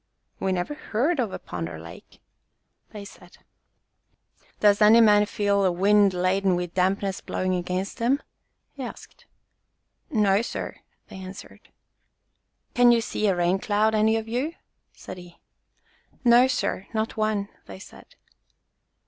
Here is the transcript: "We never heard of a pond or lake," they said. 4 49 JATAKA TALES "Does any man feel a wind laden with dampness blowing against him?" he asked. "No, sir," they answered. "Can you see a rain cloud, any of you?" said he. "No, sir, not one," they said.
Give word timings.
"We 0.39 0.51
never 0.51 0.73
heard 0.73 1.19
of 1.19 1.31
a 1.31 1.37
pond 1.37 1.69
or 1.69 1.79
lake," 1.79 2.21
they 2.89 3.05
said. 3.05 3.19
4 3.21 3.27
49 3.29 3.37
JATAKA 3.37 4.41
TALES 4.41 4.47
"Does 4.61 4.81
any 4.81 4.99
man 4.99 5.25
feel 5.27 5.63
a 5.63 5.71
wind 5.71 6.15
laden 6.15 6.55
with 6.55 6.73
dampness 6.73 7.21
blowing 7.21 7.53
against 7.53 7.99
him?" 7.99 8.19
he 8.73 8.81
asked. 8.81 9.27
"No, 10.09 10.41
sir," 10.41 10.77
they 11.09 11.17
answered. 11.17 11.69
"Can 12.73 12.91
you 12.91 12.99
see 12.99 13.27
a 13.27 13.35
rain 13.35 13.59
cloud, 13.59 13.93
any 13.93 14.15
of 14.15 14.27
you?" 14.27 14.55
said 14.91 15.19
he. 15.19 15.37
"No, 16.25 16.47
sir, 16.47 16.87
not 16.95 17.15
one," 17.15 17.49
they 17.67 17.77
said. 17.77 18.15